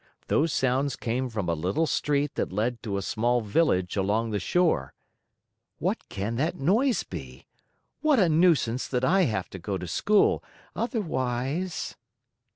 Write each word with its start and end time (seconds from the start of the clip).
Those 0.29 0.51
sounds 0.51 0.95
came 0.95 1.29
from 1.29 1.47
a 1.47 1.53
little 1.53 1.85
street 1.85 2.33
that 2.33 2.51
led 2.51 2.81
to 2.81 2.97
a 2.97 3.03
small 3.03 3.41
village 3.41 3.95
along 3.95 4.31
the 4.31 4.39
shore. 4.39 4.95
"What 5.77 6.09
can 6.09 6.37
that 6.37 6.55
noise 6.55 7.03
be? 7.03 7.45
What 8.01 8.17
a 8.17 8.27
nuisance 8.27 8.87
that 8.87 9.05
I 9.05 9.25
have 9.25 9.47
to 9.51 9.59
go 9.59 9.77
to 9.77 9.85
school! 9.85 10.43
Otherwise. 10.75 11.95